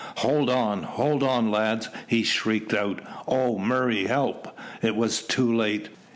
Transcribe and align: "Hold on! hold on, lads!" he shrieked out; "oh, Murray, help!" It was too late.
"Hold 0.17 0.49
on! 0.49 0.81
hold 0.81 1.21
on, 1.21 1.51
lads!" 1.51 1.87
he 2.07 2.23
shrieked 2.23 2.73
out; 2.73 3.01
"oh, 3.27 3.59
Murray, 3.59 4.05
help!" 4.07 4.47
It 4.81 4.95
was 4.95 5.21
too 5.21 5.55
late. 5.55 5.89